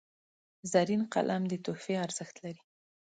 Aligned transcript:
زرین 0.71 1.01
قلم 1.13 1.41
د 1.47 1.53
تحفې 1.65 1.95
ارزښت 2.05 2.35
لري. 2.45 2.61